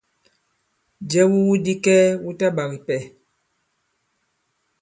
Jɛ 1.09 1.21
wu 1.29 1.37
iwu 1.41 1.53
di 1.65 1.73
kɛɛ 1.83 2.05
wu 2.23 2.31
ta 2.39 2.47
ɓak 2.55 2.69
ipɛ. 2.77 2.97